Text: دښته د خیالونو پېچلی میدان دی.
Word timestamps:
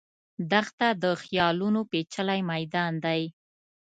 دښته 0.51 0.87
د 1.03 1.05
خیالونو 1.21 1.79
پېچلی 1.91 2.39
میدان 2.51 2.93
دی. 3.05 3.21